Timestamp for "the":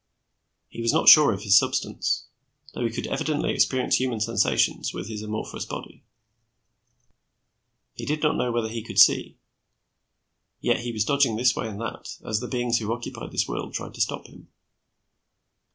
12.39-12.47